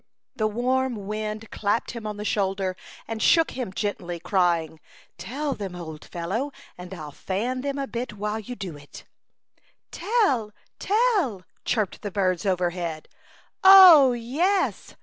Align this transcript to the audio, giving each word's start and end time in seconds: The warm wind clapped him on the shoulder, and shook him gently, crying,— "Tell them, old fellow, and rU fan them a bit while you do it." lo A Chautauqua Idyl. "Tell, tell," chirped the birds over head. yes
The 0.35 0.47
warm 0.47 1.05
wind 1.05 1.51
clapped 1.51 1.91
him 1.91 2.07
on 2.07 2.17
the 2.17 2.25
shoulder, 2.25 2.75
and 3.07 3.21
shook 3.21 3.51
him 3.51 3.71
gently, 3.71 4.19
crying,— 4.19 4.79
"Tell 5.19 5.53
them, 5.53 5.75
old 5.75 6.05
fellow, 6.05 6.51
and 6.75 6.91
rU 6.91 7.11
fan 7.11 7.61
them 7.61 7.77
a 7.77 7.85
bit 7.85 8.13
while 8.13 8.39
you 8.39 8.55
do 8.55 8.75
it." 8.75 9.03
lo 9.03 9.03
A 9.05 9.05
Chautauqua 9.05 9.67
Idyl. 9.67 9.85
"Tell, 9.91 10.53
tell," 10.79 11.45
chirped 11.65 12.01
the 12.01 12.09
birds 12.09 12.47
over 12.47 12.71
head. 12.71 13.09
yes 13.63 14.95